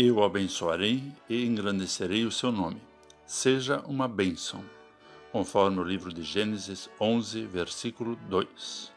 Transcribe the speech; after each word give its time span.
Eu 0.00 0.22
abençoarei 0.22 1.12
e 1.28 1.44
engrandecerei 1.44 2.24
o 2.24 2.30
seu 2.30 2.52
nome. 2.52 2.80
Seja 3.26 3.80
uma 3.80 4.06
bênção, 4.06 4.64
conforme 5.32 5.80
o 5.80 5.82
livro 5.82 6.12
de 6.12 6.22
Gênesis 6.22 6.88
11, 7.00 7.44
versículo 7.46 8.14
2. 8.28 8.92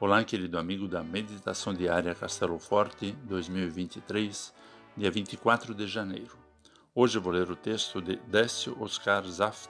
Olá, 0.00 0.24
querido 0.24 0.58
amigo 0.58 0.88
da 0.88 1.02
Meditação 1.02 1.74
Diária 1.74 2.14
Castelo 2.14 2.58
Forte 2.58 3.12
2023, 3.24 4.54
dia 4.96 5.10
24 5.10 5.74
de 5.74 5.86
janeiro. 5.86 6.38
Hoje 6.94 7.18
vou 7.18 7.34
ler 7.34 7.50
o 7.50 7.54
texto 7.54 8.00
de 8.00 8.16
Décio 8.16 8.74
Oscar 8.82 9.22
Zaft 9.26 9.68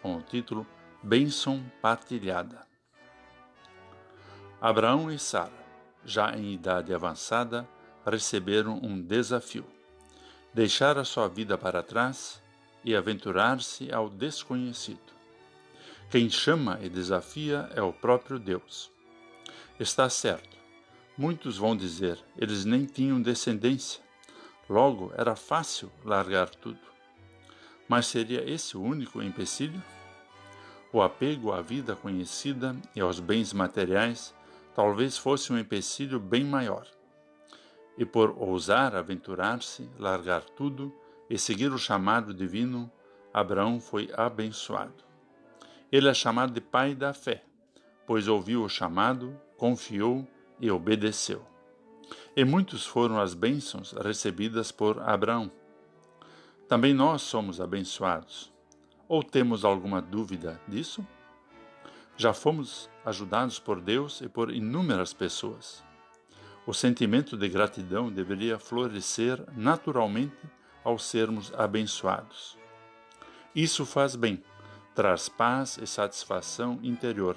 com 0.00 0.18
o 0.18 0.22
título 0.22 0.64
Bênção 1.02 1.64
Partilhada. 1.80 2.64
Abraão 4.60 5.10
e 5.10 5.18
Sara, 5.18 5.50
já 6.04 6.30
em 6.38 6.54
idade 6.54 6.94
avançada, 6.94 7.68
receberam 8.06 8.78
um 8.80 9.02
desafio 9.02 9.66
deixar 10.54 10.98
a 10.98 11.04
sua 11.04 11.28
vida 11.28 11.56
para 11.56 11.82
trás 11.82 12.42
e 12.84 12.94
aventurar-se 12.94 13.90
ao 13.92 14.10
desconhecido. 14.10 15.12
Quem 16.10 16.28
chama 16.28 16.78
e 16.82 16.90
desafia 16.90 17.70
é 17.74 17.80
o 17.80 17.92
próprio 17.92 18.38
Deus. 18.38 18.90
Está 19.80 20.10
certo. 20.10 20.56
Muitos 21.16 21.56
vão 21.56 21.74
dizer, 21.74 22.18
eles 22.36 22.64
nem 22.64 22.84
tinham 22.84 23.20
descendência. 23.20 24.02
Logo, 24.68 25.10
era 25.16 25.34
fácil 25.34 25.90
largar 26.04 26.50
tudo. 26.50 26.80
Mas 27.88 28.06
seria 28.06 28.48
esse 28.48 28.76
o 28.76 28.82
único 28.82 29.22
empecilho? 29.22 29.82
O 30.92 31.00
apego 31.00 31.52
à 31.52 31.62
vida 31.62 31.96
conhecida 31.96 32.76
e 32.94 33.00
aos 33.00 33.18
bens 33.20 33.52
materiais 33.52 34.34
talvez 34.74 35.16
fosse 35.16 35.52
um 35.52 35.58
empecilho 35.58 36.20
bem 36.20 36.44
maior 36.44 36.86
e 37.96 38.04
por 38.04 38.34
ousar 38.38 38.94
aventurar-se, 38.94 39.88
largar 39.98 40.42
tudo 40.42 40.92
e 41.28 41.38
seguir 41.38 41.72
o 41.72 41.78
chamado 41.78 42.32
divino, 42.32 42.90
Abraão 43.32 43.80
foi 43.80 44.10
abençoado. 44.14 45.04
Ele 45.90 46.08
é 46.08 46.14
chamado 46.14 46.52
de 46.52 46.60
pai 46.60 46.94
da 46.94 47.12
fé, 47.12 47.44
pois 48.06 48.28
ouviu 48.28 48.64
o 48.64 48.68
chamado, 48.68 49.38
confiou 49.56 50.26
e 50.60 50.70
obedeceu. 50.70 51.46
E 52.36 52.44
muitos 52.44 52.86
foram 52.86 53.20
as 53.20 53.34
bênçãos 53.34 53.92
recebidas 53.92 54.72
por 54.72 55.00
Abraão. 55.00 55.50
Também 56.68 56.94
nós 56.94 57.22
somos 57.22 57.60
abençoados. 57.60 58.52
Ou 59.06 59.22
temos 59.22 59.64
alguma 59.64 60.00
dúvida 60.00 60.60
disso? 60.66 61.06
Já 62.16 62.32
fomos 62.32 62.88
ajudados 63.04 63.58
por 63.58 63.80
Deus 63.80 64.20
e 64.22 64.28
por 64.28 64.50
inúmeras 64.50 65.12
pessoas. 65.12 65.84
O 66.64 66.72
sentimento 66.72 67.36
de 67.36 67.48
gratidão 67.48 68.10
deveria 68.10 68.58
florescer 68.58 69.42
naturalmente 69.56 70.38
ao 70.84 70.98
sermos 70.98 71.52
abençoados. 71.54 72.56
Isso 73.54 73.84
faz 73.84 74.14
bem, 74.14 74.42
traz 74.94 75.28
paz 75.28 75.76
e 75.82 75.86
satisfação 75.86 76.78
interior, 76.82 77.36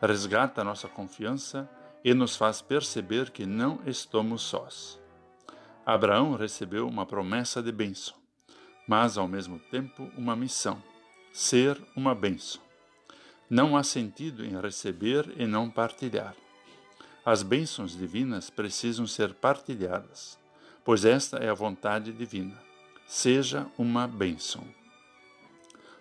resgata 0.00 0.62
nossa 0.62 0.88
confiança 0.88 1.68
e 2.04 2.14
nos 2.14 2.36
faz 2.36 2.62
perceber 2.62 3.30
que 3.30 3.44
não 3.44 3.80
estamos 3.84 4.42
sós. 4.42 5.00
Abraão 5.84 6.36
recebeu 6.36 6.86
uma 6.86 7.04
promessa 7.04 7.60
de 7.60 7.72
bênção, 7.72 8.14
mas 8.86 9.18
ao 9.18 9.26
mesmo 9.26 9.58
tempo 9.58 10.08
uma 10.16 10.36
missão: 10.36 10.80
ser 11.32 11.80
uma 11.96 12.14
bênção. 12.14 12.60
Não 13.50 13.76
há 13.76 13.82
sentido 13.82 14.44
em 14.44 14.58
receber 14.60 15.34
e 15.36 15.46
não 15.46 15.68
partilhar. 15.68 16.34
As 17.24 17.44
bênçãos 17.44 17.96
divinas 17.96 18.50
precisam 18.50 19.06
ser 19.06 19.32
partilhadas, 19.32 20.36
pois 20.84 21.04
esta 21.04 21.36
é 21.36 21.48
a 21.48 21.54
vontade 21.54 22.12
divina. 22.12 22.60
Seja 23.06 23.68
uma 23.78 24.08
bênção. 24.08 24.64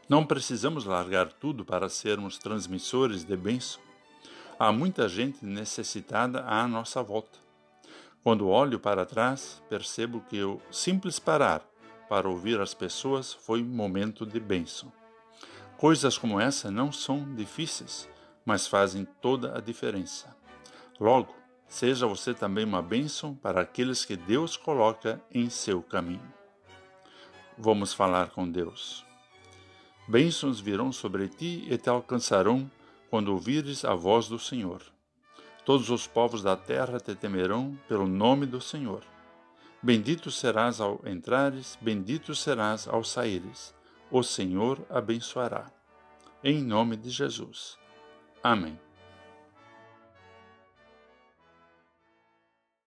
Não 0.10 0.26
precisamos 0.26 0.84
largar 0.84 1.32
tudo 1.32 1.64
para 1.64 1.90
sermos 1.90 2.40
transmissores 2.40 3.24
de 3.24 3.38
bênção. 3.38 3.80
Há 4.58 4.72
muita 4.72 5.08
gente 5.08 5.46
necessitada 5.46 6.44
à 6.44 6.68
nossa 6.68 7.04
volta. 7.04 7.38
Quando 8.24 8.50
olho 8.50 8.80
para 8.80 9.06
trás, 9.06 9.62
percebo 9.70 10.26
que 10.28 10.44
o 10.44 10.60
simples 10.72 11.20
parar 11.20 11.64
para 12.10 12.28
ouvir 12.28 12.60
as 12.60 12.74
pessoas 12.74 13.32
foi 13.32 13.64
momento 13.64 14.26
de 14.26 14.40
bênção. 14.40 14.92
Coisas 15.78 16.18
como 16.18 16.40
essa 16.40 16.72
não 16.72 16.92
são 16.92 17.36
difíceis, 17.36 18.10
mas 18.44 18.66
fazem 18.66 19.06
toda 19.22 19.56
a 19.56 19.62
diferença. 19.62 20.41
Logo, 21.02 21.34
seja 21.68 22.06
você 22.06 22.32
também 22.32 22.64
uma 22.64 22.80
bênção 22.80 23.34
para 23.34 23.62
aqueles 23.62 24.06
que 24.06 24.16
Deus 24.16 24.56
coloca 24.56 25.20
em 25.34 25.50
seu 25.50 25.82
caminho. 25.82 26.32
Vamos 27.58 27.92
falar 27.92 28.30
com 28.30 28.48
Deus. 28.48 29.04
Bênçãos 30.08 30.60
virão 30.60 30.92
sobre 30.92 31.28
ti 31.28 31.66
e 31.68 31.76
te 31.76 31.90
alcançarão 31.90 32.70
quando 33.10 33.30
ouvires 33.30 33.84
a 33.84 33.96
voz 33.96 34.28
do 34.28 34.38
Senhor. 34.38 34.84
Todos 35.66 35.90
os 35.90 36.06
povos 36.06 36.44
da 36.44 36.56
terra 36.56 37.00
te 37.00 37.16
temerão 37.16 37.76
pelo 37.88 38.06
nome 38.06 38.46
do 38.46 38.62
Senhor. 38.62 39.04
Bendito 39.82 40.30
serás 40.30 40.80
ao 40.80 41.02
entrares, 41.04 41.80
bendito 41.82 42.36
serás 42.36 42.88
ao 42.88 43.04
saíres. 43.04 43.74
O 44.12 44.22
Senhor 44.22 44.86
abençoará. 44.88 45.66
Em 46.44 46.64
nome 46.64 46.96
de 46.96 47.10
Jesus. 47.10 47.76
Amém. 48.44 48.80